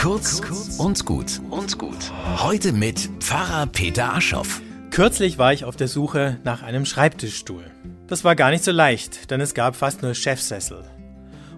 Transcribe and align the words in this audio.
Kurz 0.00 0.40
und 0.78 1.04
gut 1.04 1.42
und 1.50 1.76
gut. 1.76 2.10
Heute 2.38 2.72
mit 2.72 3.10
Pfarrer 3.18 3.66
Peter 3.66 4.14
Aschoff. 4.14 4.62
Kürzlich 4.90 5.36
war 5.36 5.52
ich 5.52 5.66
auf 5.66 5.76
der 5.76 5.88
Suche 5.88 6.38
nach 6.42 6.62
einem 6.62 6.86
Schreibtischstuhl. 6.86 7.64
Das 8.06 8.24
war 8.24 8.34
gar 8.34 8.50
nicht 8.50 8.64
so 8.64 8.72
leicht, 8.72 9.30
denn 9.30 9.42
es 9.42 9.52
gab 9.52 9.76
fast 9.76 10.00
nur 10.00 10.14
Chefsessel. 10.14 10.84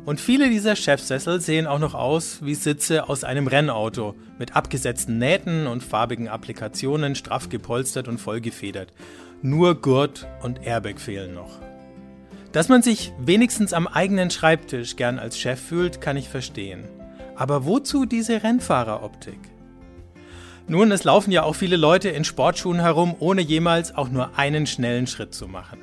Und 0.04 0.20
viele 0.20 0.50
dieser 0.50 0.74
Chefsessel 0.74 1.40
sehen 1.40 1.68
auch 1.68 1.78
noch 1.78 1.94
aus 1.94 2.40
wie 2.42 2.56
Sitze 2.56 3.08
aus 3.08 3.22
einem 3.22 3.46
Rennauto, 3.46 4.16
mit 4.40 4.56
abgesetzten 4.56 5.18
Nähten 5.18 5.68
und 5.68 5.84
farbigen 5.84 6.26
Applikationen, 6.26 7.14
straff 7.14 7.48
gepolstert 7.48 8.08
und 8.08 8.18
vollgefedert. 8.18 8.92
Nur 9.40 9.80
Gurt 9.80 10.26
und 10.42 10.66
Airbag 10.66 10.98
fehlen 10.98 11.32
noch. 11.32 11.60
Dass 12.50 12.68
man 12.68 12.82
sich 12.82 13.12
wenigstens 13.20 13.72
am 13.72 13.86
eigenen 13.86 14.30
Schreibtisch 14.30 14.96
gern 14.96 15.20
als 15.20 15.38
Chef 15.38 15.60
fühlt, 15.60 16.00
kann 16.00 16.16
ich 16.16 16.28
verstehen. 16.28 16.88
Aber 17.34 17.64
wozu 17.64 18.04
diese 18.04 18.42
Rennfahreroptik? 18.42 19.38
Nun, 20.68 20.92
es 20.92 21.04
laufen 21.04 21.32
ja 21.32 21.42
auch 21.42 21.54
viele 21.54 21.76
Leute 21.76 22.08
in 22.08 22.24
Sportschuhen 22.24 22.80
herum, 22.80 23.16
ohne 23.18 23.40
jemals 23.40 23.94
auch 23.94 24.08
nur 24.08 24.38
einen 24.38 24.66
schnellen 24.66 25.06
Schritt 25.06 25.34
zu 25.34 25.48
machen. 25.48 25.78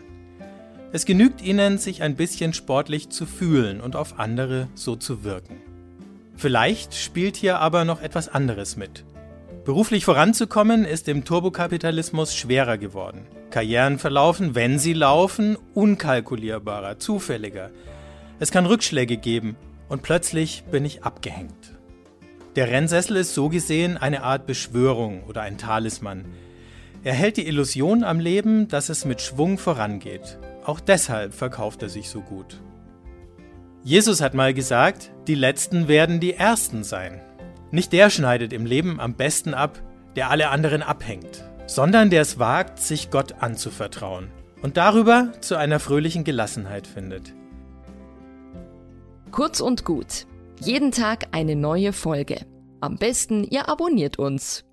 Es 0.91 1.05
genügt 1.05 1.41
ihnen, 1.43 1.77
sich 1.77 2.01
ein 2.01 2.15
bisschen 2.15 2.53
sportlich 2.53 3.09
zu 3.09 3.25
fühlen 3.25 3.81
und 3.81 3.95
auf 3.95 4.19
andere 4.19 4.67
so 4.73 4.95
zu 4.95 5.23
wirken. 5.23 5.57
Vielleicht 6.35 6.95
spielt 6.95 7.35
hier 7.35 7.59
aber 7.59 7.83
noch 7.83 8.01
etwas 8.01 8.29
anderes 8.29 8.77
mit. 8.77 9.03
Beruflich 9.65 10.05
voranzukommen 10.05 10.85
ist 10.85 11.07
im 11.09 11.25
Turbokapitalismus 11.25 12.33
schwerer 12.33 12.77
geworden. 12.77 13.27
Karrieren 13.51 13.99
verlaufen, 13.99 14.55
wenn 14.55 14.79
sie 14.79 14.93
laufen, 14.93 15.57
unkalkulierbarer, 15.73 16.97
zufälliger. 16.97 17.69
Es 18.39 18.51
kann 18.51 18.65
Rückschläge 18.65 19.17
geben 19.17 19.57
und 19.89 20.03
plötzlich 20.03 20.63
bin 20.71 20.85
ich 20.85 21.03
abgehängt. 21.03 21.77
Der 22.55 22.69
Rennsessel 22.69 23.17
ist 23.17 23.33
so 23.33 23.49
gesehen 23.49 23.97
eine 23.97 24.23
Art 24.23 24.45
Beschwörung 24.45 25.23
oder 25.23 25.41
ein 25.41 25.57
Talisman. 25.57 26.25
Er 27.03 27.13
hält 27.13 27.37
die 27.37 27.47
Illusion 27.47 28.03
am 28.03 28.19
Leben, 28.19 28.67
dass 28.67 28.89
es 28.89 29.05
mit 29.05 29.21
Schwung 29.21 29.57
vorangeht. 29.57 30.37
Auch 30.63 30.79
deshalb 30.79 31.33
verkauft 31.33 31.83
er 31.83 31.89
sich 31.89 32.09
so 32.09 32.21
gut. 32.21 32.61
Jesus 33.83 34.21
hat 34.21 34.33
mal 34.33 34.53
gesagt, 34.53 35.11
die 35.27 35.35
Letzten 35.35 35.87
werden 35.87 36.19
die 36.19 36.33
Ersten 36.33 36.83
sein. 36.83 37.21
Nicht 37.71 37.93
der 37.93 38.09
schneidet 38.09 38.51
im 38.51 38.65
Leben 38.65 38.99
am 38.99 39.13
besten 39.13 39.53
ab, 39.53 39.81
der 40.15 40.29
alle 40.29 40.49
anderen 40.49 40.81
abhängt, 40.81 41.45
sondern 41.67 42.09
der 42.09 42.23
es 42.23 42.39
wagt, 42.39 42.79
sich 42.79 43.09
Gott 43.09 43.35
anzuvertrauen 43.39 44.27
und 44.61 44.75
darüber 44.75 45.31
zu 45.39 45.55
einer 45.55 45.79
fröhlichen 45.79 46.23
Gelassenheit 46.23 46.87
findet. 46.87 47.33
Kurz 49.39 49.61
und 49.61 49.85
gut. 49.85 50.27
Jeden 50.59 50.91
Tag 50.91 51.27
eine 51.31 51.55
neue 51.55 51.93
Folge. 51.93 52.45
Am 52.81 52.97
besten, 52.97 53.45
ihr 53.45 53.69
abonniert 53.69 54.19
uns. 54.19 54.65